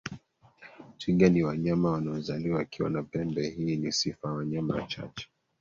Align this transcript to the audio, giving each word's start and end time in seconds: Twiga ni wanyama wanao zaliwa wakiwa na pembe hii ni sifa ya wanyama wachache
Twiga 0.99 1.29
ni 1.29 1.43
wanyama 1.43 1.91
wanao 1.91 2.19
zaliwa 2.19 2.57
wakiwa 2.57 2.89
na 2.89 3.03
pembe 3.03 3.49
hii 3.49 3.77
ni 3.77 3.91
sifa 3.91 4.27
ya 4.27 4.33
wanyama 4.33 4.75
wachache 4.75 5.27